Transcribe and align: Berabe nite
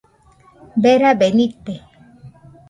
Berabe 0.81 1.27
nite 1.37 1.73